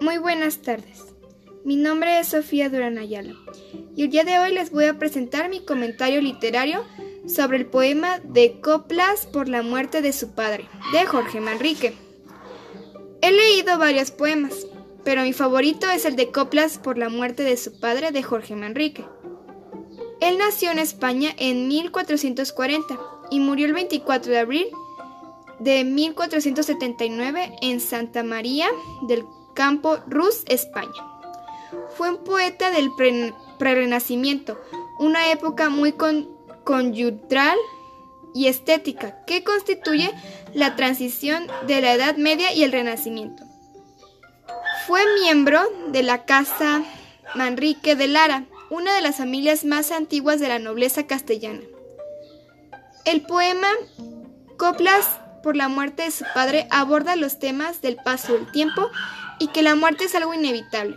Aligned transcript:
Muy 0.00 0.16
buenas 0.16 0.62
tardes. 0.62 1.04
Mi 1.62 1.76
nombre 1.76 2.20
es 2.20 2.28
Sofía 2.28 2.70
Durán 2.70 2.96
Ayala 2.96 3.34
y 3.94 4.04
el 4.04 4.10
día 4.10 4.24
de 4.24 4.38
hoy 4.38 4.54
les 4.54 4.70
voy 4.70 4.86
a 4.86 4.98
presentar 4.98 5.50
mi 5.50 5.60
comentario 5.60 6.22
literario 6.22 6.86
sobre 7.26 7.58
el 7.58 7.66
poema 7.66 8.18
de 8.20 8.62
Coplas 8.62 9.26
por 9.26 9.46
la 9.46 9.62
muerte 9.62 10.00
de 10.00 10.14
su 10.14 10.34
padre, 10.34 10.66
de 10.94 11.04
Jorge 11.04 11.42
Manrique. 11.42 11.92
He 13.20 13.30
leído 13.30 13.76
varios 13.76 14.10
poemas, 14.10 14.66
pero 15.04 15.20
mi 15.20 15.34
favorito 15.34 15.90
es 15.90 16.06
el 16.06 16.16
de 16.16 16.30
Coplas 16.30 16.78
por 16.78 16.96
la 16.96 17.10
muerte 17.10 17.42
de 17.42 17.58
su 17.58 17.78
padre, 17.78 18.10
de 18.10 18.22
Jorge 18.22 18.56
Manrique. 18.56 19.04
Él 20.22 20.38
nació 20.38 20.70
en 20.70 20.78
España 20.78 21.34
en 21.36 21.68
1440 21.68 22.98
y 23.30 23.40
murió 23.40 23.66
el 23.66 23.74
24 23.74 24.32
de 24.32 24.38
abril 24.38 24.66
de 25.58 25.84
1479 25.84 27.52
en 27.60 27.80
Santa 27.80 28.22
María 28.22 28.66
del 29.02 29.26
Campo, 29.54 29.98
Rus, 30.06 30.42
España. 30.46 31.06
Fue 31.96 32.10
un 32.10 32.24
poeta 32.24 32.70
del 32.70 32.90
Prerenacimiento, 33.58 34.60
una 34.98 35.30
época 35.30 35.68
muy 35.68 35.94
conyuntural 36.64 37.58
y 38.34 38.46
estética 38.46 39.24
que 39.24 39.44
constituye 39.44 40.10
la 40.54 40.76
transición 40.76 41.46
de 41.66 41.80
la 41.80 41.94
Edad 41.94 42.16
Media 42.16 42.52
y 42.52 42.64
el 42.64 42.72
Renacimiento. 42.72 43.44
Fue 44.86 45.00
miembro 45.20 45.60
de 45.88 46.02
la 46.02 46.24
Casa 46.24 46.82
Manrique 47.34 47.94
de 47.94 48.08
Lara, 48.08 48.46
una 48.70 48.94
de 48.94 49.02
las 49.02 49.16
familias 49.16 49.64
más 49.64 49.90
antiguas 49.90 50.40
de 50.40 50.48
la 50.48 50.58
nobleza 50.58 51.06
castellana. 51.06 51.62
El 53.04 53.22
poema 53.22 53.68
Coplas 54.56 55.20
por 55.42 55.56
la 55.56 55.68
muerte 55.68 56.04
de 56.04 56.10
su 56.10 56.24
padre 56.34 56.66
aborda 56.70 57.16
los 57.16 57.38
temas 57.38 57.80
del 57.82 57.96
paso 57.96 58.34
del 58.34 58.50
tiempo 58.52 58.88
y 59.38 59.48
que 59.48 59.62
la 59.62 59.74
muerte 59.74 60.04
es 60.04 60.14
algo 60.14 60.34
inevitable. 60.34 60.96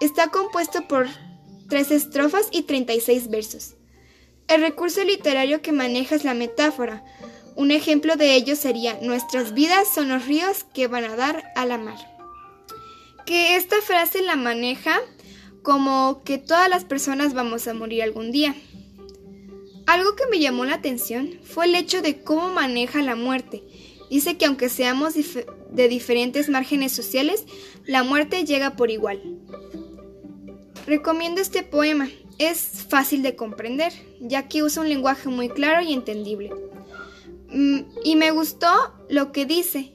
Está 0.00 0.28
compuesto 0.28 0.86
por 0.88 1.06
tres 1.68 1.90
estrofas 1.90 2.48
y 2.50 2.62
36 2.62 3.28
versos. 3.28 3.74
El 4.48 4.60
recurso 4.60 5.02
literario 5.02 5.62
que 5.62 5.72
maneja 5.72 6.14
es 6.14 6.24
la 6.24 6.34
metáfora. 6.34 7.04
Un 7.54 7.70
ejemplo 7.70 8.16
de 8.16 8.34
ello 8.34 8.54
sería 8.54 8.98
Nuestras 9.00 9.54
vidas 9.54 9.88
son 9.92 10.08
los 10.08 10.26
ríos 10.26 10.64
que 10.74 10.86
van 10.86 11.04
a 11.04 11.16
dar 11.16 11.52
a 11.56 11.64
la 11.64 11.78
mar. 11.78 11.98
Que 13.24 13.56
esta 13.56 13.80
frase 13.80 14.22
la 14.22 14.36
maneja 14.36 15.00
como 15.62 16.22
que 16.24 16.38
todas 16.38 16.68
las 16.68 16.84
personas 16.84 17.34
vamos 17.34 17.66
a 17.66 17.74
morir 17.74 18.02
algún 18.02 18.30
día. 18.30 18.54
Algo 19.96 20.14
que 20.14 20.26
me 20.26 20.38
llamó 20.38 20.66
la 20.66 20.74
atención 20.74 21.40
fue 21.42 21.64
el 21.64 21.74
hecho 21.74 22.02
de 22.02 22.20
cómo 22.22 22.50
maneja 22.50 23.00
la 23.00 23.16
muerte. 23.16 23.62
Dice 24.10 24.36
que 24.36 24.44
aunque 24.44 24.68
seamos 24.68 25.14
de 25.14 25.88
diferentes 25.88 26.50
márgenes 26.50 26.92
sociales, 26.92 27.46
la 27.86 28.02
muerte 28.02 28.44
llega 28.44 28.76
por 28.76 28.90
igual. 28.90 29.22
Recomiendo 30.86 31.40
este 31.40 31.62
poema. 31.62 32.10
Es 32.36 32.84
fácil 32.90 33.22
de 33.22 33.36
comprender, 33.36 33.90
ya 34.20 34.48
que 34.48 34.62
usa 34.62 34.82
un 34.82 34.90
lenguaje 34.90 35.30
muy 35.30 35.48
claro 35.48 35.80
y 35.80 35.94
entendible. 35.94 36.52
Mm, 37.48 37.80
y 38.04 38.16
me 38.16 38.32
gustó 38.32 38.68
lo 39.08 39.32
que 39.32 39.46
dice. 39.46 39.94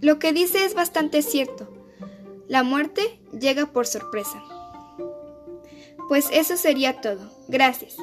Lo 0.00 0.18
que 0.18 0.32
dice 0.32 0.64
es 0.64 0.74
bastante 0.74 1.22
cierto. 1.22 1.72
La 2.48 2.64
muerte 2.64 3.20
llega 3.38 3.66
por 3.66 3.86
sorpresa. 3.86 4.42
Pues 6.08 6.26
eso 6.32 6.56
sería 6.56 7.00
todo. 7.00 7.30
Gracias. 7.46 7.94